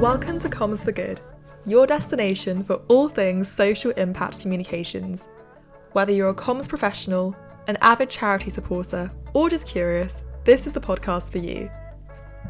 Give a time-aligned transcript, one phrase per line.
[0.00, 1.20] Welcome to Comms for Good,
[1.64, 5.28] your destination for all things social impact communications.
[5.92, 7.34] Whether you're a comms professional,
[7.68, 11.70] an avid charity supporter, or just curious, this is the podcast for you.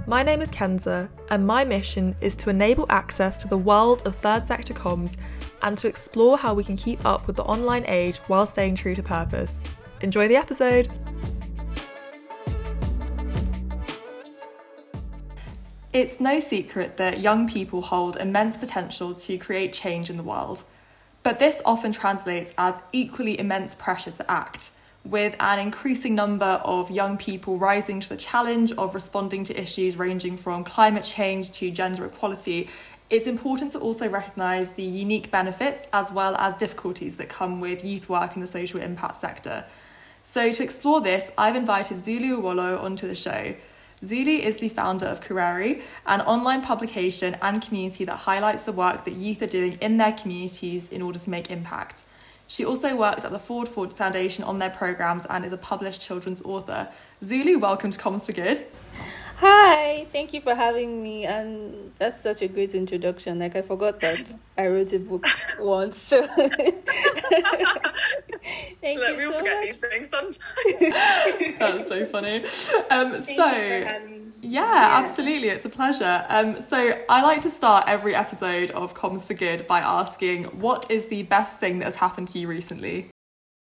[0.07, 4.17] My name is Kenza, and my mission is to enable access to the world of
[4.17, 5.17] third sector comms
[5.63, 8.95] and to explore how we can keep up with the online age while staying true
[8.95, 9.63] to purpose.
[10.01, 10.89] Enjoy the episode!
[15.95, 20.65] It's no secret that young people hold immense potential to create change in the world,
[21.23, 24.73] but this often translates as equally immense pressure to act
[25.05, 29.97] with an increasing number of young people rising to the challenge of responding to issues
[29.97, 32.69] ranging from climate change to gender equality,
[33.09, 37.85] it's important to also recognise the unique benefits as well as difficulties that come with
[37.85, 39.65] youth work in the social impact sector.
[40.25, 43.55] So, to explore this, I've invited Zulu Uwolloh onto the show.
[44.05, 49.05] Zuli is the founder of Kurerie, an online publication and community that highlights the work
[49.07, 52.05] that youth are doing in their communities in order to make impact.
[52.47, 56.03] She also works at the Ford Ford Foundation on their programs and is a published
[56.03, 56.89] children's author.
[57.25, 58.67] Zulu, welcome to Comms for Good.
[59.39, 61.25] Hi, thank you for having me.
[61.27, 63.39] And that's such a great introduction.
[63.41, 64.21] Like I forgot that
[64.59, 65.27] I wrote a book
[65.59, 66.01] once.
[66.01, 66.85] So thank
[68.99, 69.67] Look, you we all so forget much.
[69.67, 70.39] these things sometimes.
[71.59, 72.45] that's so funny.
[72.91, 73.99] Um, so yeah,
[74.41, 76.25] yeah, absolutely, it's a pleasure.
[76.29, 80.91] Um, so I like to start every episode of Comms for Good by asking, what
[80.91, 83.11] is the best thing that has happened to you recently?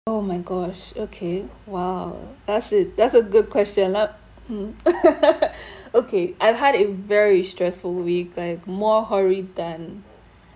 [0.07, 0.93] Oh my gosh.
[0.97, 1.45] Okay.
[1.67, 2.17] Wow.
[2.47, 2.97] That's it.
[2.97, 3.93] That's a good question.
[3.93, 4.71] That, hmm.
[5.95, 10.03] okay, I've had a very stressful week, like more hurried than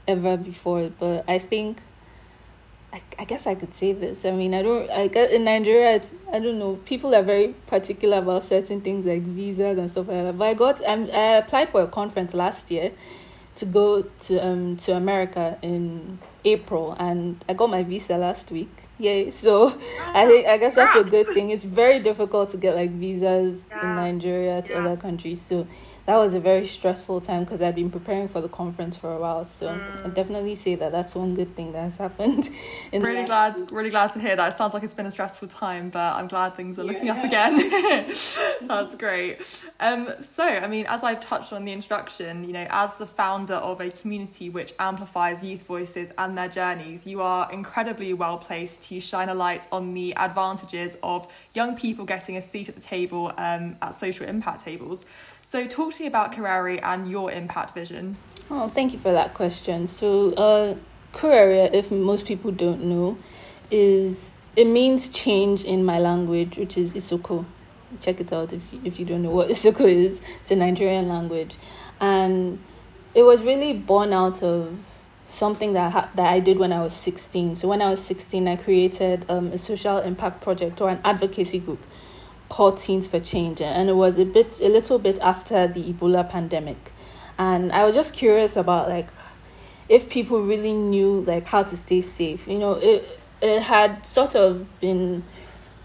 [0.08, 1.80] ever before, but I think
[2.96, 4.24] I, I guess I could say this.
[4.24, 4.90] I mean, I don't.
[4.90, 6.76] I guess in Nigeria, it's I don't know.
[6.86, 10.38] People are very particular about certain things like visas and stuff like that.
[10.38, 10.88] But I got.
[10.88, 12.94] I'm, I applied for a conference last year
[13.56, 18.85] to go to um to America in April, and I got my visa last week.
[18.98, 19.30] Yay!
[19.32, 19.70] So
[20.14, 21.50] I oh, think I guess that's a good thing.
[21.50, 23.82] It's very difficult to get like visas yeah.
[23.82, 24.80] in Nigeria to yeah.
[24.80, 25.42] other countries.
[25.42, 25.68] So
[26.06, 29.20] that was a very stressful time because I've been preparing for the conference for a
[29.20, 29.46] while.
[29.46, 30.06] So mm.
[30.06, 32.50] I definitely say that that's one good thing that has happened.
[32.92, 33.72] In really glad, week.
[33.72, 34.54] really glad to hear that.
[34.54, 37.18] It sounds like it's been a stressful time, but I'm glad things are looking yeah.
[37.18, 37.58] up again.
[38.62, 39.40] that's great.
[39.80, 43.56] Um, so I mean, as I've touched on the introduction, you know, as the founder
[43.56, 48.84] of a community which amplifies youth voices and their journeys, you are incredibly well placed
[48.84, 52.82] to shine a light on the advantages of young people getting a seat at the
[52.82, 55.04] table um, at social impact tables.
[55.48, 58.18] So, talk to me about Kurerie and your impact vision.
[58.50, 59.86] Oh, thank you for that question.
[59.86, 60.76] So, uh,
[61.24, 63.20] if most people don't know,
[63.70, 67.46] is it means change in my language, which is Isoko.
[68.02, 70.20] Check it out if you, if you don't know what Isoko is.
[70.42, 71.58] It's a Nigerian language,
[72.00, 72.60] and
[73.14, 74.80] it was really born out of
[75.28, 77.56] something that ha- that I did when I was sixteen.
[77.56, 81.60] So when I was sixteen, I created um, a social impact project or an advocacy
[81.60, 81.84] group
[82.56, 86.30] called Teens for Change, and it was a bit, a little bit after the Ebola
[86.30, 86.94] pandemic,
[87.38, 89.10] and I was just curious about like
[89.90, 92.48] if people really knew like how to stay safe.
[92.48, 95.26] You know, it it had sort of been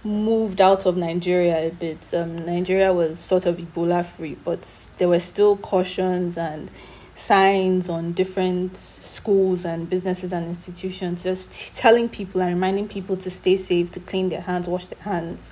[0.04, 2.14] moved out of Nigeria a bit.
[2.14, 4.64] Um, Nigeria was sort of Ebola free, but
[4.98, 6.70] there were still cautions and
[7.16, 13.28] signs on different schools and businesses and institutions just telling people and reminding people to
[13.28, 15.50] stay safe, to clean their hands, wash their hands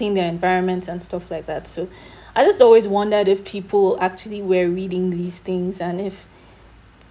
[0.00, 1.68] clean their environments and stuff like that.
[1.68, 1.86] So
[2.34, 6.24] I just always wondered if people actually were reading these things and if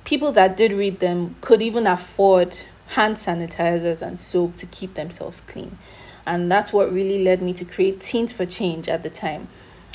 [0.06, 2.58] people that did read them could even afford
[2.96, 5.78] hand sanitizers and soap to keep themselves clean.
[6.26, 9.50] And that's what really led me to create Teens for Change at the time.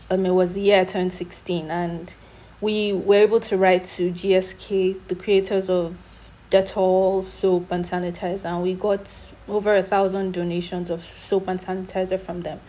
[0.08, 2.14] Um, it was the year I turned 16, and
[2.60, 8.62] we were able to write to GSK, the creators of Dettol, soap, and sanitizer, and
[8.62, 9.10] we got
[9.48, 12.60] over a thousand donations of soap and sanitizer from them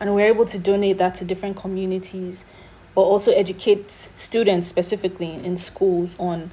[0.00, 2.44] and we're able to donate that to different communities
[2.94, 6.50] but also educate students specifically in schools on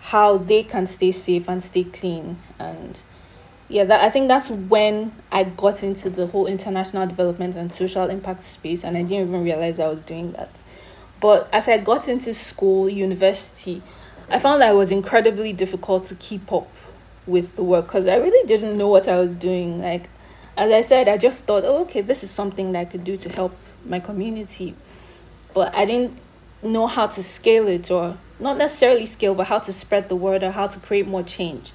[0.00, 2.38] how they can stay safe and stay clean.
[2.58, 2.98] And
[3.68, 8.08] yeah that i think that's when i got into the whole international development and social
[8.08, 10.62] impact space and i didn't even realize i was doing that.
[11.20, 13.82] But as i got into school university
[14.30, 16.70] i found that it was incredibly difficult to keep up
[17.26, 19.82] with the work because i really didn't know what i was doing.
[19.82, 20.08] Like
[20.58, 23.16] as I said, I just thought, oh, okay, this is something that I could do
[23.16, 24.74] to help my community.
[25.54, 26.18] But I didn't
[26.62, 30.42] know how to scale it, or not necessarily scale, but how to spread the word
[30.42, 31.72] or how to create more change.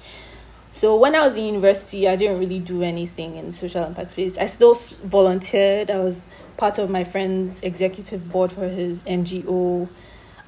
[0.72, 4.36] So when I was in university, I didn't really do anything in social impact space.
[4.36, 5.90] I still volunteered.
[5.90, 6.26] I was
[6.58, 9.88] part of my friend's executive board for his NGO.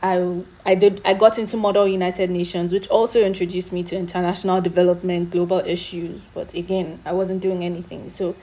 [0.03, 4.61] I I did I got into Model United Nations, which also introduced me to international
[4.61, 6.23] development, global issues.
[6.35, 8.11] But again, I wasn't doing anything.
[8.11, 8.35] So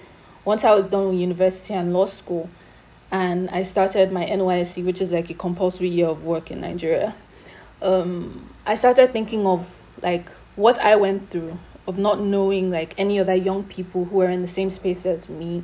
[0.45, 2.49] once I was done with university and law school,
[3.11, 7.15] and I started my NYSC, which is like a compulsory year of work in Nigeria.
[7.81, 9.69] Um, I started thinking of
[10.01, 14.29] like what I went through of not knowing like any other young people who are
[14.29, 15.63] in the same space as me,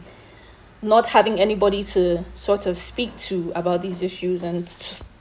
[0.81, 4.68] not having anybody to sort of speak to about these issues and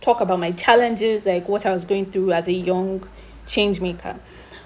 [0.01, 3.07] talk about my challenges, like what I was going through as a young
[3.47, 4.19] change maker.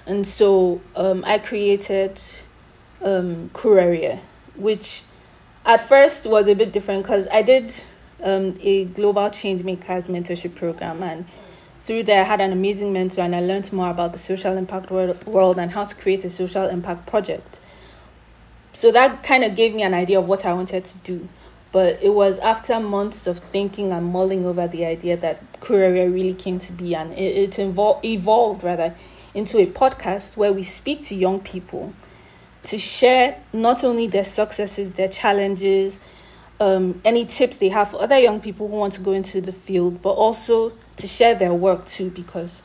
[0.05, 2.19] And so um, I created
[3.01, 3.49] um,
[4.55, 5.03] which
[5.65, 7.73] at first was a bit different because I did
[8.21, 11.25] um, a global change makers mentorship program and
[11.85, 14.89] through there I had an amazing mentor and I learned more about the social impact
[14.91, 17.59] world and how to create a social impact project.
[18.73, 21.27] So that kind of gave me an idea of what I wanted to do.
[21.73, 26.35] But it was after months of thinking and mulling over the idea that Kurerie really
[26.35, 26.95] came to be.
[26.95, 28.95] And it, it evol- evolved rather
[29.33, 31.93] into a podcast where we speak to young people
[32.65, 35.99] to share not only their successes, their challenges,
[36.59, 39.51] um, any tips they have for other young people who want to go into the
[39.51, 42.61] field, but also to share their work too, because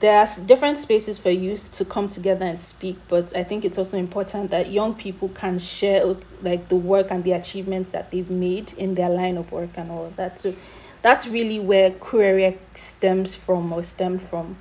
[0.00, 2.98] there are different spaces for youth to come together and speak.
[3.08, 7.24] But I think it's also important that young people can share like the work and
[7.24, 10.36] the achievements that they've made in their line of work and all of that.
[10.36, 10.54] So
[11.02, 14.56] that's really where Kurerie stems from or stemmed from.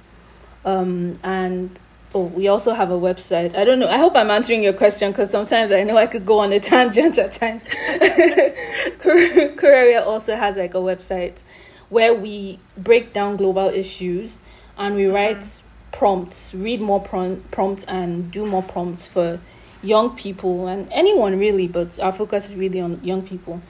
[0.64, 1.78] Um, and
[2.16, 3.58] Oh, we also have a website.
[3.58, 3.90] I don't know.
[3.90, 6.60] I hope I'm answering your question because sometimes I know I could go on a
[6.62, 7.62] tangent at times.
[9.00, 11.44] Kurerie also has like a website
[11.90, 14.40] where we break down global issues
[14.78, 15.46] and we write
[15.92, 19.40] prompts, read more prom- prompts, and do more prompts for
[19.82, 23.62] young people and anyone really, but our focus is really on young people.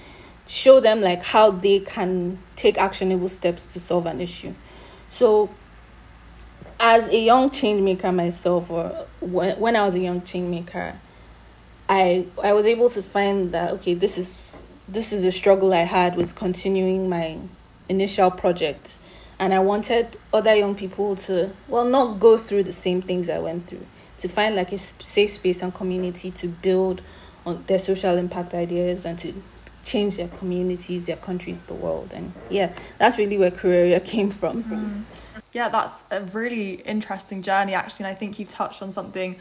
[0.47, 4.53] Show them like how they can take actionable steps to solve an issue.
[5.09, 5.49] So
[6.79, 10.95] as a young change maker myself, or when, when I was a young change maker,
[11.87, 15.83] I I was able to find that okay, this is this is a struggle I
[15.83, 17.39] had with continuing my
[17.89, 18.99] initial project,
[19.39, 23.39] and I wanted other young people to well not go through the same things I
[23.39, 23.85] went through,
[24.19, 27.01] to find like a safe space and community to build
[27.45, 29.33] on their social impact ideas and to
[29.83, 34.63] change their communities, their countries, the world, and yeah, that's really where Kurerie came from.
[34.63, 35.01] Mm-hmm.
[35.53, 38.07] Yeah, that's a really interesting journey, actually.
[38.07, 39.37] And I think you've touched on something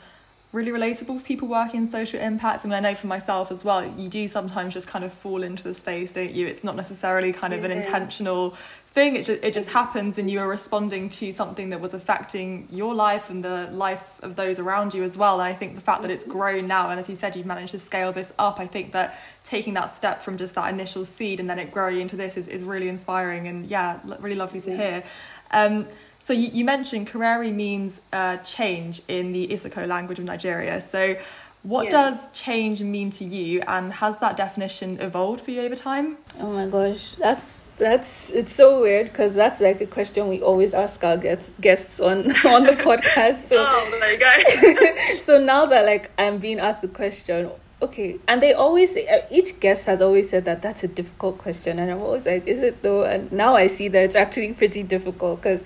[0.52, 2.64] really relatable for people working in social impact.
[2.64, 5.42] I mean, I know for myself as well, you do sometimes just kind of fall
[5.42, 6.46] into the space, don't you?
[6.46, 8.54] It's not necessarily kind of an intentional
[8.94, 9.16] thing.
[9.16, 12.94] It just, it just happens and you are responding to something that was affecting your
[12.94, 15.40] life and the life of those around you as well.
[15.40, 17.72] And I think the fact that it's grown now, and as you said, you've managed
[17.72, 21.40] to scale this up, I think that taking that step from just that initial seed
[21.40, 24.76] and then it growing into this is, is really inspiring and yeah, really lovely to
[24.76, 25.02] hear.
[25.50, 25.88] Um,
[26.20, 30.80] so you, you mentioned Kurerie means uh, change in the Isoko language of Nigeria.
[30.80, 31.16] So
[31.64, 31.90] what yeah.
[31.90, 36.18] does change mean to you, and has that definition evolved for you over time?
[36.38, 40.74] Oh my gosh, that's that's it's so weird because that's like a question we always
[40.74, 43.48] ask our guests guests on on the podcast.
[43.48, 45.18] So oh, there you go.
[45.22, 47.50] so now that like I'm being asked the question,
[47.82, 51.38] okay, and they always say, uh, each guest has always said that that's a difficult
[51.38, 53.04] question, and I'm always like, is it though?
[53.04, 55.64] And now I see that it's actually pretty difficult because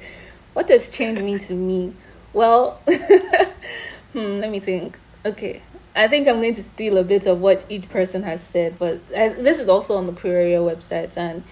[0.55, 1.93] what does change mean to me?
[2.33, 2.81] Well,
[4.13, 4.99] hmm, let me think.
[5.25, 5.63] Okay,
[5.95, 9.01] I think I'm going to steal a bit of what each person has said, but
[9.15, 11.45] I, this is also on the Kurerie website, and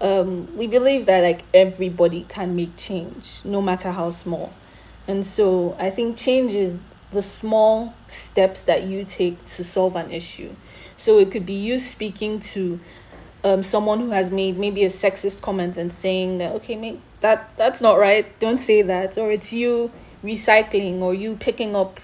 [0.00, 4.52] um, we believe that like everybody can make change, no matter how small.
[5.06, 6.80] And so I think change is
[7.12, 10.54] the small steps that you take to solve an issue.
[10.96, 12.80] So it could be you speaking to
[13.42, 17.50] um, someone who has made maybe a sexist comment and saying that okay, maybe that
[17.56, 19.90] that's not right don't say that or it's you
[20.24, 22.00] recycling or you picking up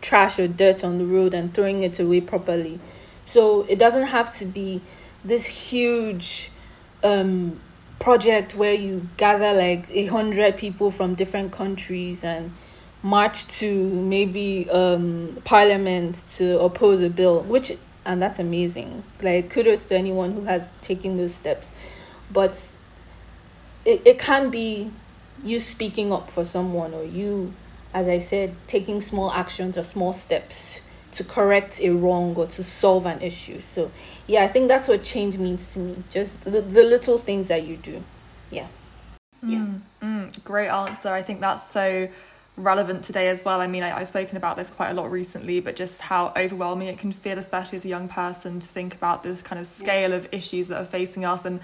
[0.00, 2.78] trash or dirt on the road and throwing it away properly
[3.24, 4.80] so it doesn't have to be
[5.24, 6.50] this huge
[7.02, 7.60] um,
[7.98, 12.52] project where you gather like a hundred people from different countries and
[13.02, 17.76] march to maybe um, parliament to oppose a bill which
[18.08, 19.04] and that's amazing.
[19.22, 21.70] Like kudos to anyone who has taken those steps.
[22.32, 22.74] But
[23.84, 24.90] it, it can be
[25.44, 27.54] you speaking up for someone or you
[27.94, 30.80] as i said taking small actions or small steps
[31.12, 33.60] to correct a wrong or to solve an issue.
[33.60, 33.90] So
[34.28, 37.66] yeah i think that's what change means to me just the, the little things that
[37.66, 38.02] you do
[38.50, 38.68] yeah
[39.42, 42.08] yeah mm, mm, great answer i think that's so
[42.58, 43.60] relevant today as well.
[43.60, 46.88] I mean, I, have spoken about this quite a lot recently, but just how overwhelming
[46.88, 50.12] it can feel, especially as a young person, to think about this kind of scale
[50.12, 51.44] of issues that are facing us.
[51.44, 51.60] And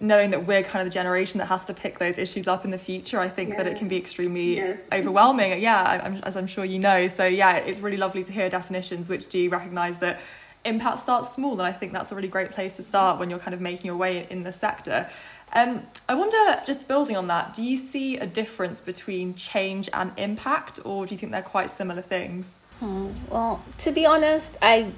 [0.00, 2.70] knowing that we're kind of the generation that has to pick those issues up in
[2.70, 3.56] the future, I think yeah.
[3.58, 4.90] that it can be extremely yes.
[4.92, 5.60] overwhelming.
[5.60, 7.08] Yeah, I'm, as I'm sure you know.
[7.08, 10.20] So yeah, it's really lovely to hear definitions which do recognise that
[10.66, 13.38] impact starts small, and I think that's a really great place to start when you're
[13.38, 15.08] kind of making your way in the sector.
[15.52, 20.12] Um, I wonder, just building on that, do you see a difference between change and
[20.16, 22.54] impact, or do you think they're quite similar things?
[22.80, 23.10] Hmm.
[23.30, 24.92] Well, to be honest, I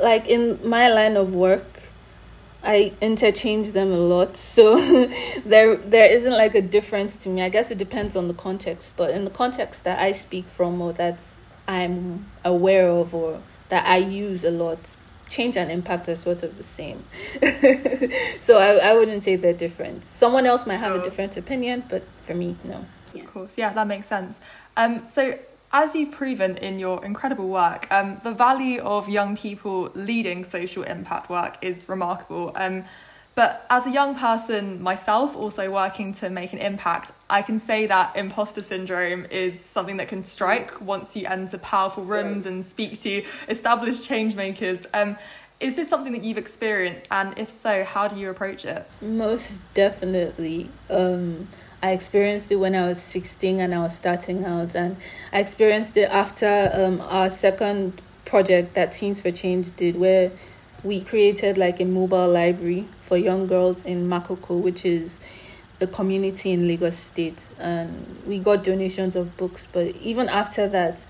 [0.00, 1.82] like in my line of work,
[2.62, 4.36] I interchange them a lot.
[4.58, 4.78] So
[5.44, 7.42] there there isn't like a difference to me.
[7.42, 10.80] I guess it depends on the context, but in the context that I speak from
[10.80, 11.22] or that
[11.66, 14.78] I'm aware of or that I use a lot,
[15.28, 17.04] change and impact are sort of the same.
[18.40, 20.04] so I, I wouldn't say they're different.
[20.04, 22.84] Someone else might have a different opinion, but for me, no.
[23.14, 24.40] Of course, yeah, that makes sense.
[24.76, 25.38] Um, so
[25.72, 30.82] as you've proven in your incredible work, um, the value of young people leading social
[30.82, 32.52] impact work is remarkable.
[32.54, 32.84] Um,
[33.38, 37.86] but as a young person myself, also working to make an impact, I can say
[37.86, 43.00] that imposter syndrome is something that can strike once you enter powerful rooms and speak
[43.02, 44.86] to established change makers.
[44.92, 45.16] Um,
[45.60, 47.06] is this something that you've experienced?
[47.12, 48.90] And if so, how do you approach it?
[49.00, 50.68] Most definitely.
[50.90, 51.46] Um,
[51.80, 54.96] I experienced it when I was 16 and I was starting out, and
[55.32, 60.32] I experienced it after um, our second project that Teens for Change did, where
[60.82, 65.18] we created like a mobile library for young girls in Makoko, which is
[65.80, 67.54] a community in Lagos State.
[67.58, 71.06] And we got donations of books, but even after that,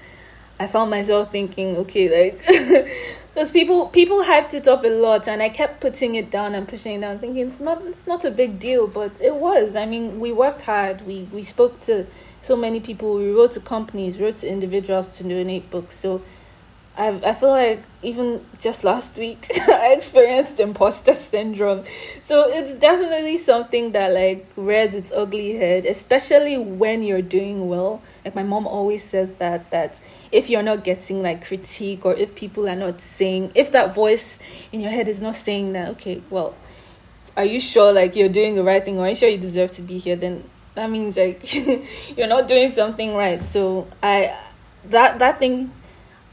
[0.60, 2.44] I found myself thinking, okay, like,
[3.34, 6.66] because people people hyped it up a lot, and I kept putting it down and
[6.66, 9.76] pushing it down, thinking it's not it's not a big deal, but it was.
[9.76, 11.06] I mean, we worked hard.
[11.06, 12.06] We we spoke to
[12.40, 13.14] so many people.
[13.14, 15.96] We wrote to companies, wrote to individuals to donate books.
[15.96, 16.22] So
[16.98, 21.84] I I feel like even just last week I experienced imposter syndrome.
[22.22, 28.02] So it's definitely something that like rears its ugly head, especially when you're doing well.
[28.24, 30.00] Like my mom always says that that
[30.32, 34.40] if you're not getting like critique or if people are not saying if that voice
[34.72, 36.56] in your head is not saying that okay, well,
[37.36, 39.70] are you sure like you're doing the right thing or are you sure you deserve
[39.72, 40.42] to be here then
[40.74, 41.54] that means like
[42.16, 43.44] you're not doing something right.
[43.44, 44.36] So I
[44.86, 45.70] that that thing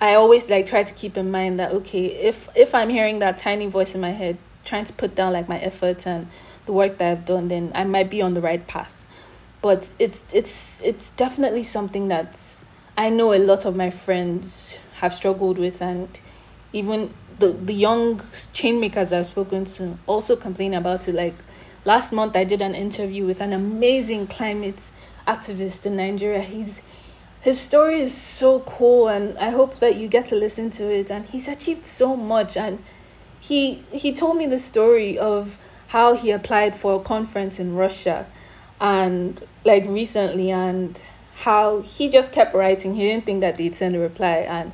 [0.01, 3.37] I always like try to keep in mind that okay, if if I'm hearing that
[3.37, 6.27] tiny voice in my head trying to put down like my effort and
[6.65, 9.05] the work that I've done, then I might be on the right path.
[9.61, 12.65] But it's it's it's definitely something that's
[12.97, 16.09] I know a lot of my friends have struggled with and
[16.73, 18.21] even the the young
[18.53, 21.15] chain makers I've spoken to also complain about it.
[21.15, 21.35] Like
[21.85, 24.89] last month I did an interview with an amazing climate
[25.27, 26.41] activist in Nigeria.
[26.41, 26.81] He's
[27.45, 31.11] his story is so cool and I hope that you get to listen to it.
[31.11, 32.83] And he's achieved so much and
[33.39, 35.59] he he told me the story of
[35.89, 38.25] how he applied for a conference in Russia
[38.81, 40.99] and like recently and
[41.35, 42.95] how he just kept writing.
[42.95, 44.71] He didn't think that they'd send a reply and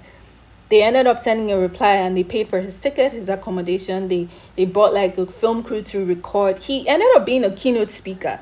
[0.70, 4.08] they ended up sending a reply and they paid for his ticket his accommodation.
[4.08, 6.60] They they brought like a film crew to record.
[6.60, 8.40] He ended up being a keynote speaker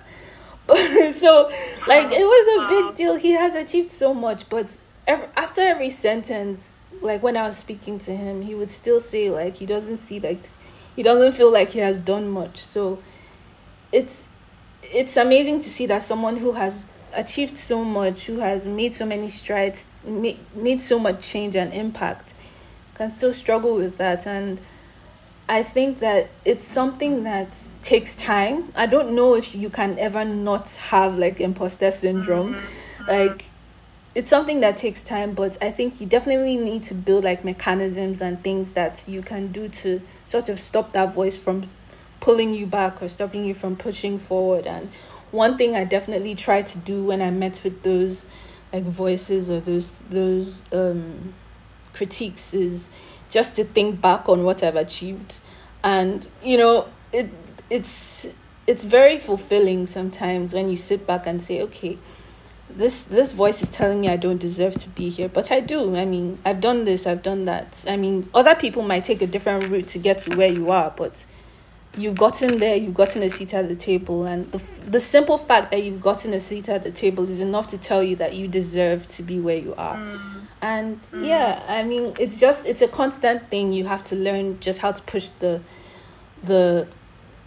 [1.13, 1.49] so
[1.87, 3.15] like it was a big deal.
[3.15, 4.75] He has achieved so much but
[5.07, 9.29] every, after every sentence like when i was speaking to him he would still say
[9.29, 10.41] like he doesn't see like
[10.99, 12.59] he doesn't feel like he has done much.
[12.59, 13.01] So
[13.89, 14.27] it's
[14.83, 19.05] it's amazing to see that someone who has achieved so much who has made so
[19.05, 22.33] many strides made, made so much change and impact
[22.95, 24.27] can still struggle with that.
[24.27, 24.59] And
[25.49, 28.71] I think that it's something that takes time.
[28.75, 32.53] I don't know if you can ever not have like imposter syndrome.
[32.53, 33.09] Mm-hmm.
[33.09, 33.45] Like
[34.13, 38.21] it's something that takes time, but I think you definitely need to build like mechanisms
[38.21, 41.67] and things that you can do to sort of stop that voice from
[42.19, 44.67] pulling you back or stopping you from pushing forward.
[44.67, 44.91] And
[45.31, 48.23] one thing I definitely try to do when I met with those
[48.71, 51.33] like voices or those those um
[51.93, 52.87] critiques is
[53.29, 55.35] just to think back on what I've achieved.
[55.83, 57.29] And you know, it
[57.69, 58.27] it's
[58.67, 61.97] it's very fulfilling sometimes when you sit back and say, okay,
[62.69, 65.95] this this voice is telling me I don't deserve to be here, but I do.
[65.95, 67.83] I mean, I've done this, I've done that.
[67.87, 70.93] I mean, other people might take a different route to get to where you are,
[70.95, 71.25] but
[71.97, 75.71] you've gotten there, you've gotten a seat at the table, and the the simple fact
[75.71, 78.47] that you've gotten a seat at the table is enough to tell you that you
[78.47, 79.95] deserve to be where you are.
[79.95, 80.47] Mm.
[80.61, 81.25] And mm.
[81.25, 83.73] yeah, I mean, it's just it's a constant thing.
[83.73, 85.61] You have to learn just how to push the
[86.43, 86.87] the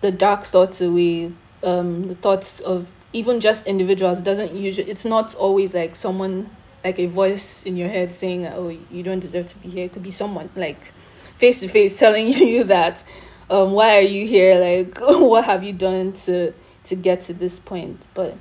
[0.01, 1.33] the dark thoughts away,
[1.63, 4.21] um, the thoughts of even just individuals.
[4.21, 4.91] It doesn't usually.
[4.91, 6.51] It's not always like someone
[6.85, 9.93] like a voice in your head saying, "Oh, you don't deserve to be here." It
[9.93, 10.93] could be someone like
[11.37, 13.05] face to face telling you that
[13.53, 14.59] um, why are you here?
[14.59, 16.53] Like, what have you done to
[16.87, 18.01] to get to this point?
[18.15, 18.37] But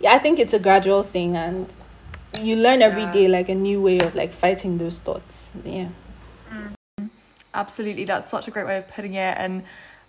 [0.00, 1.72] yeah, I think it's a gradual thing, and
[2.40, 3.12] you learn every Yeah.
[3.12, 5.50] day like a new way of like fighting those thoughts.
[5.64, 5.88] Yeah.
[7.52, 9.36] Absolutely, that's such a great way of putting it.
[9.38, 9.62] And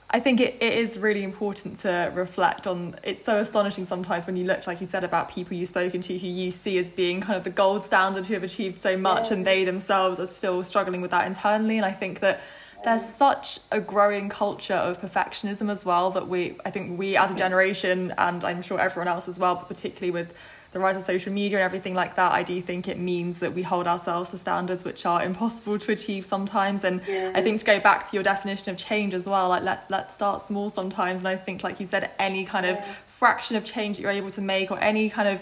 [0.09, 2.95] I think it, it is really important to reflect on.
[3.03, 6.17] It's so astonishing sometimes when you look, like you said, about people you've spoken to
[6.17, 9.29] who you see as being kind of the gold standard who have achieved so much,
[9.31, 11.77] and they themselves are still struggling with that internally.
[11.77, 12.41] And I think that
[12.83, 17.31] there's such a growing culture of perfectionism as well that we, I think we as
[17.31, 20.33] a generation, and I'm sure everyone else as well, but particularly with
[20.71, 23.53] the rise of social media and everything like that, I do think it means that
[23.53, 26.83] we hold ourselves to standards which are impossible to achieve sometimes.
[26.83, 27.01] And
[27.33, 30.13] I think to go back to your definition of change as well, like let's let's
[30.13, 31.21] start small sometimes.
[31.21, 32.77] And I think, like you said, any kind of
[33.07, 35.41] fraction of change that you're able to make, or any kind of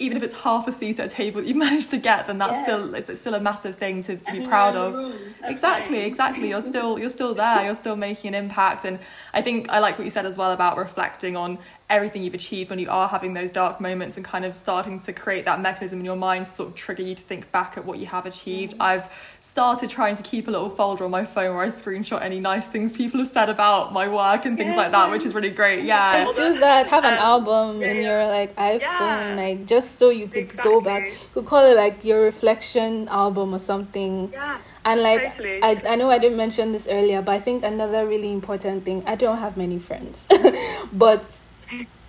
[0.00, 2.38] even if it's half a seat at a table that you managed to get, then
[2.38, 2.62] that's Yeah.
[2.64, 5.14] still it's, it's still a massive thing to, to And be proud of.
[5.44, 6.04] exactly fine.
[6.06, 6.48] exactly.
[6.50, 7.64] You're still you're still there.
[7.64, 8.84] You're still making an impact.
[8.84, 8.98] And
[9.34, 11.58] i think i like what you said as well about reflecting on
[11.90, 15.10] everything you've achieved when you are having those dark moments and kind of starting to
[15.12, 17.84] create that mechanism in your mind to sort of trigger you to think back at
[17.86, 18.82] what you have achieved Mm-hmm.
[18.82, 19.08] i've
[19.40, 22.66] started trying to keep a little folder on my phone where i screenshot any nice
[22.66, 25.84] things people have said about my work and things like that which is really great
[25.84, 29.34] yeah do that have an Um, album yeah, in your like iphone Yeah.
[29.36, 33.54] like just so you could go back you could call it like your reflection album
[33.54, 34.58] or something Yeah.
[34.84, 35.62] and like Totally.
[35.62, 39.02] I, I know i didn't mention this earlier but i think another really important thing
[39.06, 40.26] i don't have many friends
[40.92, 41.24] but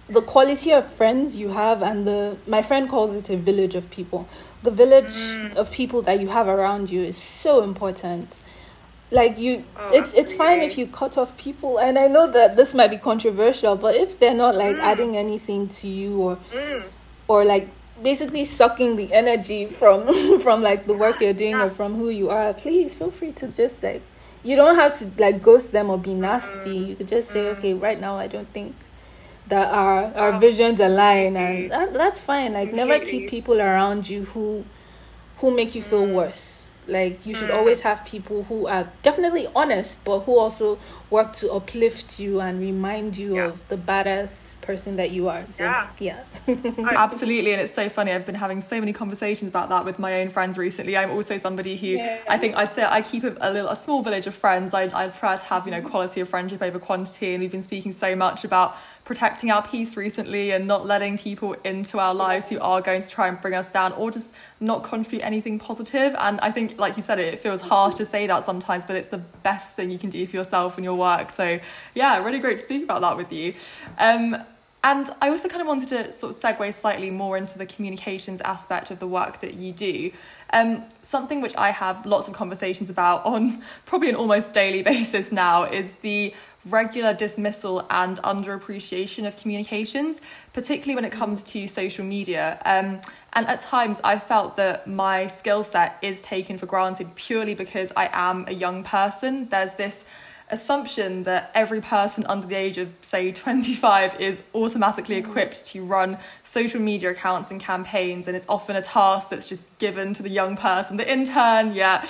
[0.08, 3.89] the quality of friends you have and the my friend calls it a village of
[3.92, 4.28] people.
[4.63, 5.56] The village Mm.
[5.56, 8.28] of people that you have around you is so important.
[9.12, 12.56] Like you Oh, it's it's fine if you cut off people and i know that
[12.58, 14.84] this might be controversial but if they're not like Mm.
[14.92, 16.84] adding anything to you or Mm.
[17.28, 17.70] or like
[18.04, 20.08] basically sucking the energy from
[20.46, 23.48] from like the work you're doing or from who you are please feel free to
[23.48, 24.01] just like
[24.44, 26.78] you don't have to like ghost them or be nasty.
[26.89, 28.75] You could just say okay right now i don't think
[29.50, 31.63] that our our Oh, visions align completely.
[31.63, 31.94] and mm-hmm.
[31.94, 34.63] that, that's fine like never keep people around you who
[35.38, 36.14] who make you feel mm.
[36.14, 36.55] worse
[36.88, 37.55] like you should Mm.
[37.59, 40.79] always have people who are definitely honest but who also
[41.12, 43.46] work to uplift you and remind you Yeah.
[43.48, 45.88] of the badass person that you are so Yeah.
[46.00, 46.24] yeah
[47.07, 48.12] Absolutely, and it's so funny.
[48.12, 50.98] I've been having so many conversations about that with my own friends recently.
[50.98, 52.20] I'm also somebody who Yeah.
[52.29, 54.74] I think I'd say I keep a, a little a small village of friends.
[54.74, 55.90] I I prefer to have you know mm-hmm.
[55.90, 58.75] quality of friendship over quantity, and we've been speaking so much about
[59.09, 63.09] protecting our peace recently and not letting people into our lives who are going to
[63.09, 66.15] try and bring us down or just not contribute anything positive.
[66.19, 69.07] And I think, like you said, it, feels harsh to say that sometimes, but it's
[69.07, 71.31] the best thing you can do for yourself and your work.
[71.31, 71.59] So
[71.95, 73.55] yeah, really great to speak about that with you.
[73.98, 74.45] Um,
[74.83, 78.39] and I also kind of wanted to sort of segue slightly more into the communications
[78.41, 80.11] aspect of the work that you do.
[80.53, 85.31] Um, something which I have lots of conversations about on probably an almost daily basis
[85.31, 86.33] now is the
[86.70, 90.22] regular dismissal and underappreciation of communications,
[90.53, 92.62] particularly when it comes to social media.
[92.66, 93.01] Um,
[93.34, 97.92] and at times, I felt that my skill set is taken for granted purely because
[97.96, 99.50] I am a young person.
[99.50, 100.05] There's this
[100.50, 106.18] assumption that every person under the age of say 25 is automatically equipped to run
[106.44, 110.29] social media accounts and campaigns and it's often a task that's just given to the
[110.29, 112.05] young person the intern yeah.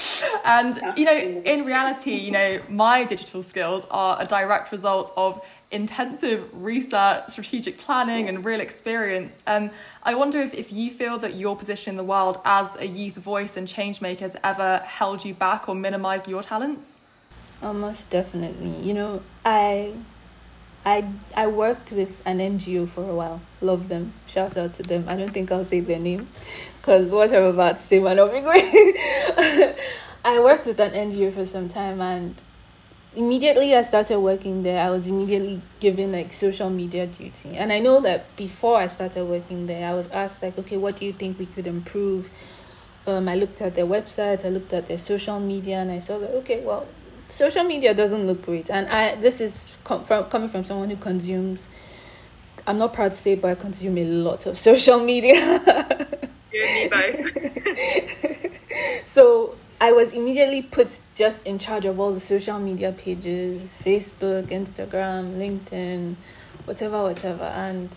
[0.45, 5.41] And you know in reality you know my digital skills are a direct result of
[5.71, 9.43] intensive research strategic planning and real experience.
[9.45, 9.69] Um,
[10.02, 13.15] i wonder if, if you feel that your position in the world as a youth
[13.15, 16.97] voice and change maker has ever held you back or minimized your talents
[17.62, 18.76] Almost definitely.
[18.82, 19.93] You know, I
[20.86, 23.41] I I worked with an NGO for a while.
[23.62, 24.13] Love them.
[24.28, 25.06] Shout out to them.
[25.08, 26.30] I don't think I'll say their name
[26.80, 28.95] because what I'm about to say might not be great.
[30.26, 32.41] I worked with an NGO for some time and
[33.15, 37.56] immediately I started working there, I was immediately given like social media duty.
[37.56, 40.98] And I know that before I started working there, I was asked like, okay, what
[40.98, 42.30] do you think we could improve?
[43.08, 46.19] Um, I looked at their website, I looked at their social media, and I saw
[46.19, 46.88] that okay, well,
[47.30, 48.70] social media doesn't look great.
[48.70, 51.68] And i this is com- from coming from someone who consumes
[52.68, 55.36] i'm not proud to say but i consume a lot of social media.
[56.52, 57.22] You and me
[58.42, 59.08] both.
[59.08, 64.48] so i was immediately put just in charge of all the social media pages facebook
[64.48, 66.15] instagram linkedin
[66.65, 67.44] whatever whatever.
[67.44, 67.96] And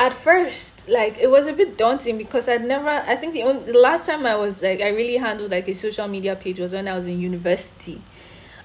[0.00, 3.70] at first like it was a bit daunting because i'd never i think the, only,
[3.70, 6.72] the last time i was like i really handled like a social media page was
[6.72, 8.00] when i was in university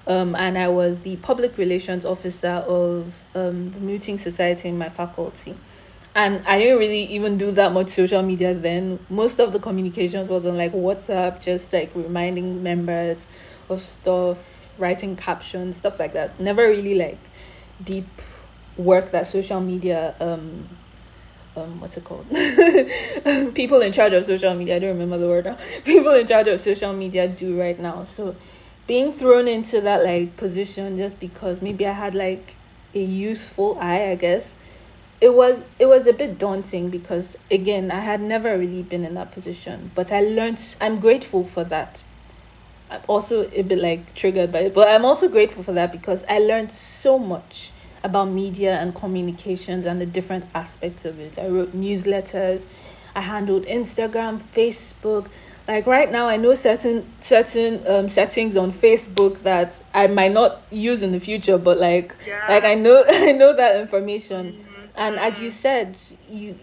[0.06, 4.88] um, and I was the public relations officer of um, the Mooting Society in my
[4.88, 5.56] faculty.
[6.14, 8.98] And I didn't really even do that much social media then.
[9.10, 13.26] Most of the communications was on like WhatsApp, just like reminding members
[13.68, 16.40] of stuff, writing captions, stuff like that.
[16.40, 17.18] Never really like
[17.84, 18.06] deep
[18.76, 20.68] work that social media um
[21.56, 22.26] um what's it called
[23.54, 26.46] people in charge of social media i don't remember the word now people in charge
[26.48, 28.36] of social media do right now so
[28.86, 32.56] being thrown into that like position just because maybe i had like
[32.94, 34.54] a useful eye i guess
[35.20, 39.14] it was it was a bit daunting because again i had never really been in
[39.14, 42.02] that position but i learned i'm grateful for that.
[42.88, 46.24] I'm also a bit like triggered by it but i'm also grateful for that because
[46.28, 47.72] i learned so much
[48.06, 51.38] about media and communications and the different aspects of it.
[51.38, 52.64] I wrote newsletters
[53.16, 55.26] i handled instagram facebook.
[55.66, 60.62] Like right now i know certain certain um, settings on facebook that i might not
[60.70, 62.44] use in the future but like Yeah.
[62.48, 64.64] like i know i know that information.
[64.94, 65.96] And as you said
[66.30, 66.56] you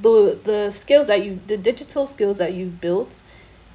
[0.00, 3.12] the the skills that you the digital skills that you've built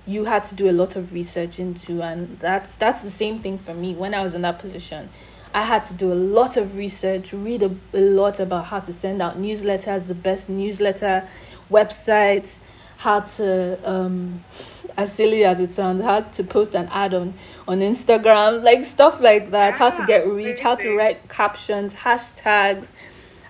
[0.08, 3.58] you had to do a lot of research into and that's that's the same thing
[3.60, 3.94] for me.
[3.94, 5.10] When i was in that position
[5.54, 8.92] i had to do a lot of research read a, a lot about how to
[8.94, 11.28] send out newsletters the best newsletter
[11.72, 12.60] websites
[12.98, 14.44] how to um
[14.98, 17.34] as silly as it sounds how to post an ad on
[17.68, 22.92] on instagram like stuff like that how to get reach how to write captions hashtags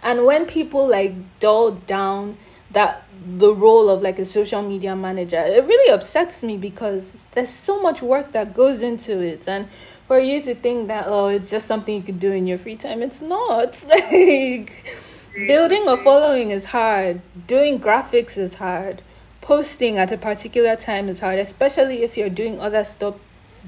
[0.04, 2.38] and when people like dull down
[2.72, 7.50] that the role of like a social media manager, it really upsets me because there's
[7.50, 9.44] so much work that goes into it.
[9.48, 9.68] And
[10.08, 12.76] for you to think that, oh, it's just something you could do in your free
[12.76, 13.84] time, it's not.
[14.12, 14.98] Like
[15.34, 19.02] building a following is hard, doing graphics is hard,
[19.42, 23.16] posting at a particular time is hard, especially if you're doing other stuff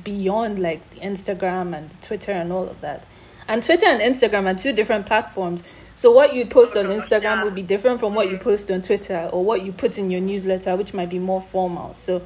[0.04, 3.06] beyond like Instagram and Twitter and all of that.
[3.47, 5.63] And Twitter and Instagram are two different platforms.
[5.95, 9.30] So what you post on Instagram will be different from what you post on Twitter
[9.32, 11.93] or what you put in your newsletter, which might be more formal.
[11.93, 12.26] So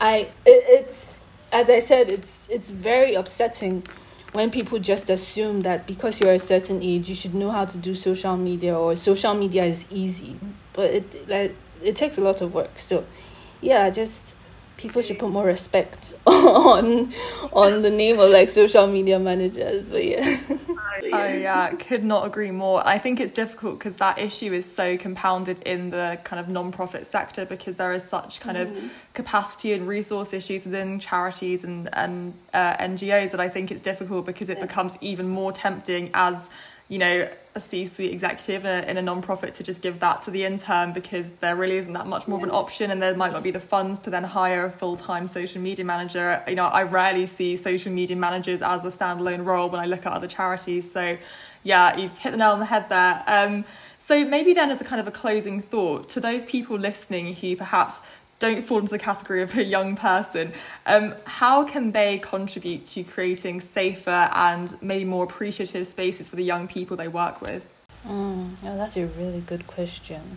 [0.00, 1.16] I it, it's
[1.52, 3.84] as I said, it's it's very upsetting
[4.34, 7.78] when people just assume that because you're a certain age you should know how to
[7.78, 10.36] do social media or social media is easy.
[10.72, 12.78] But it like it takes a lot of work.
[12.78, 13.06] So
[13.60, 14.33] yeah, just
[14.76, 17.12] people should put more respect on
[17.52, 19.86] on the name of like social media managers.
[19.86, 20.38] But yeah.
[21.12, 22.86] Oh yeah, could not agree more.
[22.86, 27.06] I think it's difficult because that issue is so compounded in the kind of non-profit
[27.06, 28.70] sector because there is such kind of
[29.12, 34.24] capacity and resource issues within charities and and uh, NGOs that I think it's difficult
[34.24, 36.48] because it becomes even more tempting as
[36.88, 40.30] you know a C-suite executive in a, in a non-profit to just give that to
[40.30, 43.32] the intern because there really isn't that much more of an option and there might
[43.32, 46.42] not be the funds to then hire a full-time social media manager.
[46.48, 50.04] You know I rarely see social media managers as a standalone role when I look
[50.04, 50.90] at other charities.
[50.90, 51.16] So
[51.62, 53.22] yeah you've hit the nail on the head there.
[53.26, 53.64] Um
[53.98, 57.56] so maybe then as a kind of a closing thought to those people listening who
[57.56, 58.00] perhaps
[58.44, 60.52] don't fall into the category of a young person,
[60.84, 66.44] um, how can they contribute to creating safer and maybe more appreciative spaces for the
[66.44, 67.62] young people they work with?
[68.06, 70.36] Mm, yeah, that's a really good question.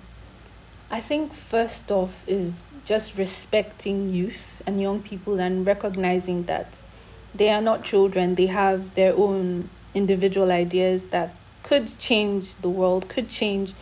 [0.90, 6.70] I think first off is just respecting youth and young people and recognizing that
[7.36, 8.36] they are not children.
[8.36, 13.74] They have their own individual ideas that could change the world, could change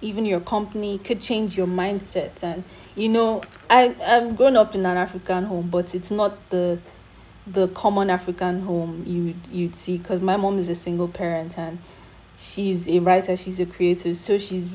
[0.00, 2.40] even your company, could change your mindset.
[2.44, 2.62] And
[2.96, 6.78] you know, I I've grown up in an African home, but it's not the
[7.46, 11.78] the common African home you you'd see because my mom is a single parent and
[12.38, 14.72] she's a writer, she's a creative, so she's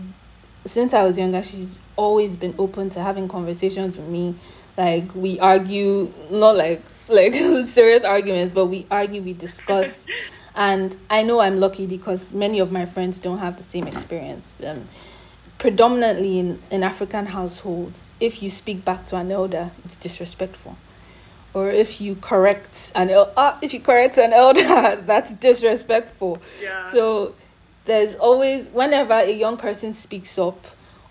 [0.66, 4.36] since I was younger, she's always been open to having conversations with me.
[4.78, 7.34] Like we argue, not like like
[7.66, 10.06] serious arguments, but we argue, we discuss.
[10.56, 14.58] and I know I'm lucky because many of my friends don't have the same experience.
[14.64, 14.88] Um,
[15.60, 20.78] predominantly in, in African households, if you speak back to an elder, it's disrespectful.
[21.54, 26.42] Or if you correct an el- ah, if you correct an elder, that's disrespectful.
[26.62, 26.92] Yeah.
[26.92, 27.36] So
[27.86, 30.66] there's always whenever a young person speaks up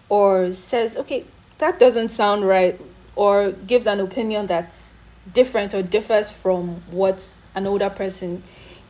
[0.08, 1.24] or says, "Okay,
[1.58, 2.80] that doesn't sound right,"
[3.16, 4.94] or gives an opinion that's
[5.34, 8.42] different or differs from what an older person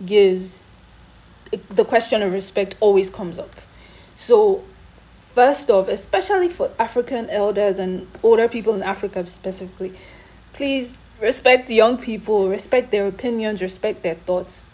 [0.04, 0.64] gives,
[1.70, 3.56] the question of respect always comes up.
[4.16, 4.64] So
[5.34, 9.94] first off, especially for African elders and older people in Africa specifically,
[10.52, 14.66] please respect young people, respect their opinions, respect their thoughts.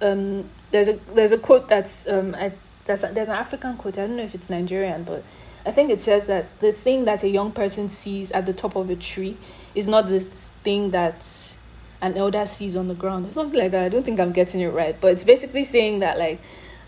[0.00, 2.52] Um, there's a there's a quote that's um I, a,
[2.86, 3.98] there's an African quote.
[3.98, 5.22] I don't know if it's Nigerian, but
[5.64, 8.76] I think it says that the thing that a young person sees at the top
[8.76, 9.36] of a tree
[9.74, 11.26] is not the thing that
[12.00, 13.84] an elder sees on the ground, or something like that.
[13.84, 16.40] I don't think I'm getting it right, but it's basically saying that like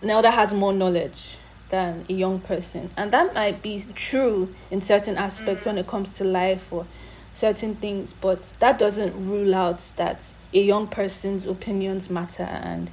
[0.03, 1.39] an elder has more knowledge
[1.71, 6.17] than a young person, and that might be true in certain aspects when it comes
[6.17, 6.87] to life or
[7.35, 12.91] certain things, but that doesn't rule out that a young person's opinions matter and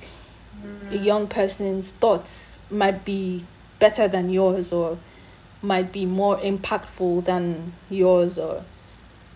[0.91, 3.45] a young person's thoughts might be
[3.79, 4.97] better than yours or
[5.61, 8.63] might be more impactful than yours or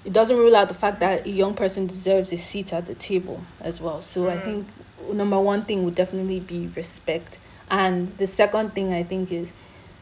[0.06, 2.96] it doesn't rule out the fact that a young person deserves a seat at the
[2.96, 4.02] table as well.
[4.02, 4.44] So I mm.
[4.44, 4.68] think
[5.14, 7.38] number one thing would definitely be respect.
[7.70, 9.54] And the second thing I think is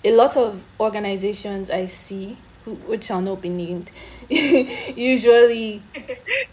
[0.04, 3.92] a lot of organizations I see, which shall not be named,
[4.30, 5.82] usually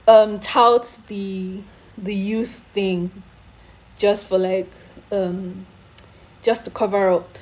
[0.09, 1.61] um, touts the
[1.97, 3.23] the youth thing
[3.97, 4.71] just for like
[5.13, 5.67] um,
[6.43, 7.39] just to cover up.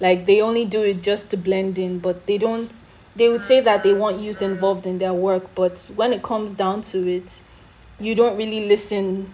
[0.00, 2.70] Like they only do it just to blend in, but they don't.
[3.16, 6.54] They would say that they want youth involved in their work, but when it comes
[6.54, 7.42] down to it,
[8.00, 9.32] you don't really listen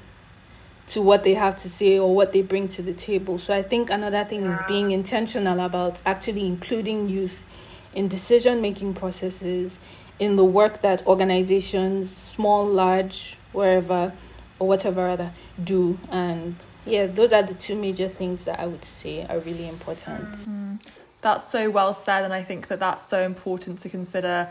[0.91, 3.39] to what they have to say or what they bring to the table.
[3.39, 7.45] So I think another thing is being intentional about actually including youth
[7.95, 9.79] in decision making processes,
[10.19, 14.13] in the work that organizations, small, large, wherever
[14.59, 15.97] or whatever other do.
[16.11, 20.33] And yeah, those are the two major things that I would say are really important.
[20.33, 20.77] Mm-hmm.
[21.23, 24.49] That's so well said, and I think that that's so important to consider.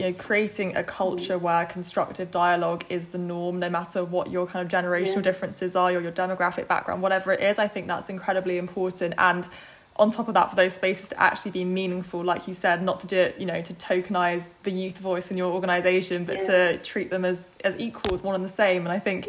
[0.00, 1.42] You know, creating a culture mm.
[1.42, 5.22] where constructive dialogue is the norm, no matter what your kind of generational Yeah.
[5.22, 7.58] differences are, or your demographic background, whatever it is.
[7.58, 9.14] I think that's incredibly important.
[9.18, 9.48] And
[9.96, 13.00] on top of that, for those spaces to actually be meaningful, like you said, not
[13.00, 16.78] to do it, you know, to tokenize the youth voice in your organization, but to
[16.78, 18.86] treat them as as equals, one and the same.
[18.86, 19.28] And I think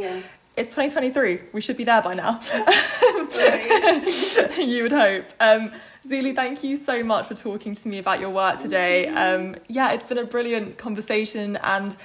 [0.62, 1.50] it's 2023.
[1.54, 2.40] We should be there by now.
[4.60, 5.26] you would hope.
[5.40, 5.72] Um,
[6.08, 9.08] Zuli, thank you so much for talking to me about your work today.
[9.08, 11.96] Um, yeah, it's been a brilliant conversation and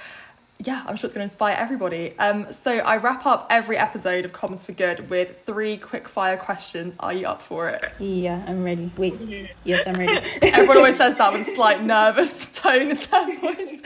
[0.59, 2.17] yeah, I'm sure it's going to inspire everybody.
[2.17, 6.35] Um, so I wrap up every episode of Comms for Good with three quick fire
[6.35, 6.95] questions.
[6.99, 7.91] Are you up for it?
[7.99, 8.91] Yeah, I'm ready.
[8.97, 9.51] Wait.
[9.63, 10.25] Yes, I'm ready.
[10.41, 13.81] Everyone always says that with a slight nervous tone in their voice.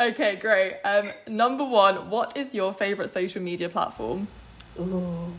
[0.00, 0.80] okay, great.
[0.84, 4.26] Um, number one, what is your favourite social media platform?
[4.80, 5.32] Ooh.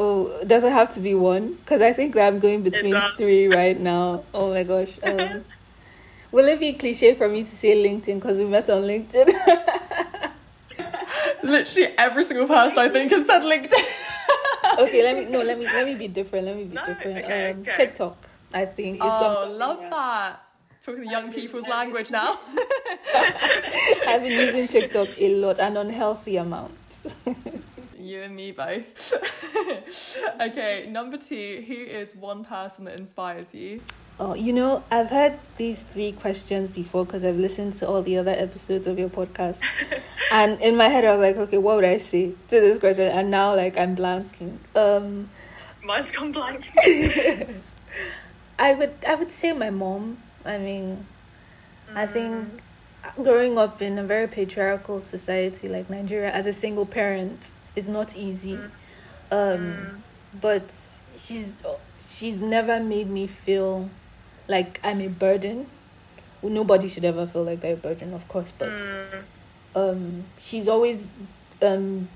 [0.00, 1.54] Oh, does it have to be one?
[1.54, 4.24] Because I think that I'm going between three right now.
[4.34, 4.98] Oh my gosh.
[5.02, 5.44] Um,
[6.32, 9.28] will it be a cliche for me to say LinkedIn because we met on LinkedIn?
[11.42, 13.84] Literally every single person I think has said LinkedIn.
[14.78, 16.46] okay, let me no, let me let me be different.
[16.46, 17.24] Let me be No, different.
[17.24, 17.72] okay, um, okay.
[17.76, 18.16] TikTok,
[18.52, 18.98] I think.
[19.00, 20.42] Oh, love that- that.
[20.80, 22.38] Talking the young people's language now.
[24.06, 26.72] I've been using TikTok a lot, an unhealthy amount.
[28.08, 29.12] You and me both.
[30.40, 33.82] okay, number two, who is one person that inspires you?
[34.18, 38.16] Oh, you know, I've heard these three questions before because I've listened to all the
[38.16, 39.60] other episodes of your podcast.
[40.32, 43.08] and in my head, I was like, okay, what would I say to this question?
[43.08, 44.56] And now, like, I'm blanking.
[44.74, 45.28] Um,
[45.84, 46.66] Mine's gone blank.
[48.58, 50.22] I would, I would say my mom.
[50.46, 51.06] I mean,
[51.94, 52.62] I think
[53.22, 58.14] growing up in a very patriarchal society like Nigeria as a single parent is not
[58.16, 58.58] easy.
[59.30, 60.02] Um,
[60.40, 60.68] but
[61.16, 61.56] she's
[62.10, 63.88] she's never made me feel
[64.48, 65.66] like I'm a burden.
[66.42, 68.68] Nobody should ever feel like they're a burden, of course, but
[69.74, 71.08] um, she's always
[71.62, 72.08] um,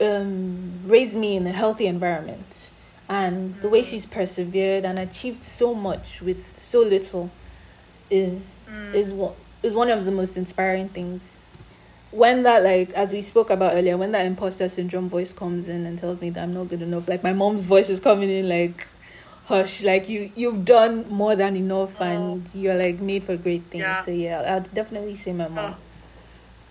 [0.00, 2.70] um, raised me in a healthy environment.
[3.08, 7.30] And the way she's persevered and achieved so much with so little
[8.10, 8.44] is
[8.92, 11.35] is what is one of the most inspiring things.
[12.10, 15.86] When that like as we spoke about earlier, when that imposter syndrome voice comes in
[15.86, 18.48] and tells me that I'm not good enough, like my mom's voice is coming in
[18.48, 18.86] like
[19.46, 23.82] hush, like you you've done more than enough and you're like made for great things.
[23.82, 24.04] Yeah.
[24.04, 25.74] So yeah, I'd definitely say my mom.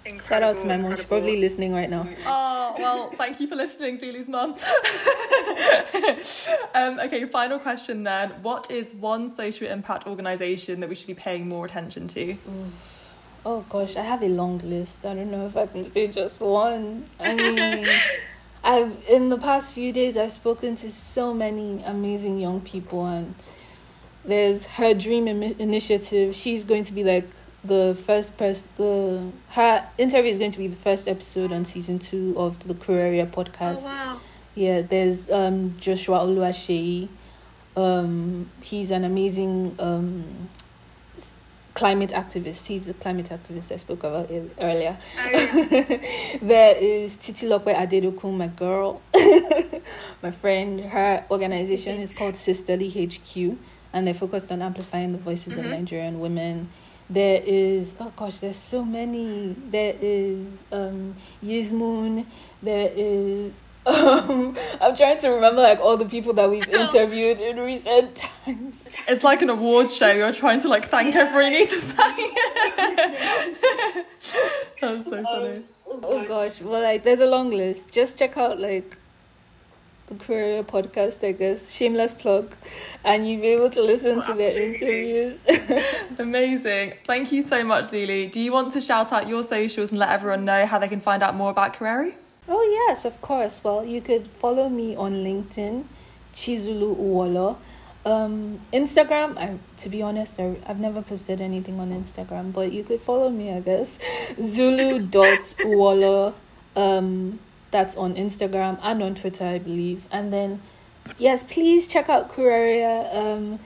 [0.05, 0.95] Incredible, Shout out to my mom.
[0.95, 2.07] She's probably listening right now.
[2.27, 4.51] Oh, well, thank you for listening, Zulu's mom.
[6.75, 8.29] um, okay, final question then.
[8.43, 12.37] What is one social impact organisation that we should be paying more attention to?
[13.47, 15.05] Oh gosh, I have a long list.
[15.05, 17.07] I don't know if I can say just one.
[17.19, 17.87] I mean,
[18.63, 23.35] I've in the past few days I've spoken to so many amazing young people, and
[24.23, 26.35] there's her dream Imi- initiative.
[26.35, 27.27] She's going to be like
[27.63, 28.67] the first person.
[28.77, 32.73] The her interview is going to be the first episode on season two of the
[32.73, 33.83] Kurerie podcast.
[33.83, 34.19] Oh, wow.
[34.55, 37.09] Yeah, there's um Joshua Oluwaseyi.
[37.77, 40.49] Um, he's an amazing um
[41.75, 42.65] climate activist.
[42.65, 44.97] He's a climate activist I spoke about earlier.
[45.19, 45.99] Oh,
[46.41, 49.01] there is Titilope Adedokun, my girl,
[50.23, 50.79] my friend.
[50.79, 53.57] Her organization is called Sisterly HQ,
[53.93, 55.69] and they're focused on amplifying the voices of Mhm.
[55.69, 56.69] Nigerian women.
[57.07, 59.55] There is oh gosh, there's so many.
[59.69, 62.25] There is um Yizmoon.
[62.63, 67.57] There is um I'm trying to remember like all the people that we've interviewed in
[67.59, 68.97] recent times.
[69.07, 70.11] It's like an awards show.
[70.11, 72.37] You're trying to like thank everyone you need to thank.
[74.79, 75.57] That's so funny.
[75.57, 77.91] Um, Oh gosh, well, like there's a long list.
[77.91, 78.97] Just check out like
[80.07, 81.69] the Kurerie podcast, I guess.
[81.71, 82.55] Shameless plug,
[83.03, 85.39] and you'll be able to listen Oh, to their interviews.
[86.19, 86.93] Amazing.
[87.05, 88.29] Thank you so much, Zulu.
[88.29, 91.01] Do you want to shout out your socials and let everyone know how they can
[91.01, 92.15] find out more about Kurerie?
[92.47, 93.63] Oh yes, of course.
[93.63, 95.85] Well, you could follow me on LinkedIn,
[96.33, 97.57] Chizulu Uwolloh.
[98.05, 102.83] Um, Instagram, I to be honest, I, I've never posted anything on Instagram, but you
[102.83, 103.97] could follow me, I guess.
[104.43, 106.35] Zulu dot Uwolloh.
[106.75, 107.39] Um,
[107.71, 110.05] that's on Instagram and on Twitter, I believe.
[110.11, 110.61] And then,
[111.17, 113.13] yes, please check out Kurerie.
[113.13, 113.59] Um,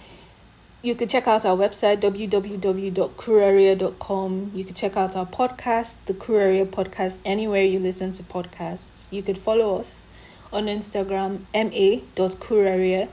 [0.82, 4.52] you could check out our website www.kurerie.com.
[4.56, 9.04] You could check out our podcast, the Kurerie Podcast, anywhere you listen to podcasts.
[9.12, 10.06] You could follow us
[10.54, 13.10] on Instagram, ma.kurerie,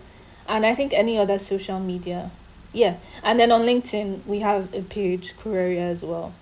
[0.49, 2.31] and I think any other social media.
[2.73, 6.35] Yeah, and then on LinkedIn, we have a page, Kurerie, as well.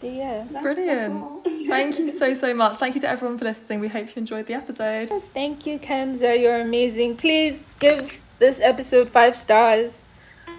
[0.00, 1.22] But yeah, that's, that's Brilliant.
[1.22, 1.42] all.
[1.66, 2.78] Thank you so, so much.
[2.78, 3.80] Thank you to everyone for listening.
[3.80, 5.10] We hope you enjoyed the episode.
[5.10, 6.40] Yes, thank you, Kenza.
[6.40, 7.16] You're amazing.
[7.16, 10.04] Please give this episode five stars.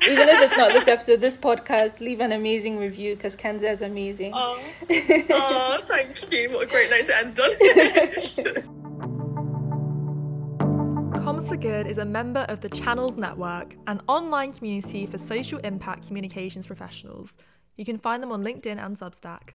[0.07, 3.81] Even if it's not this episode, this podcast, leave an amazing review because Kenza is
[3.81, 4.33] amazing.
[4.35, 6.51] Oh, oh, thank you.
[6.51, 7.51] What a great night to end on.
[11.23, 15.59] Comms for Good is a member of the Channels Network, an online community for social
[15.59, 17.37] impact communications professionals.
[17.77, 19.51] You can find them on LinkedIn and Substack.